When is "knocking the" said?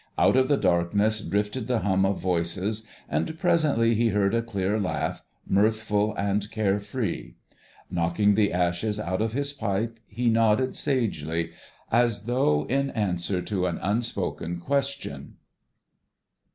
7.91-8.51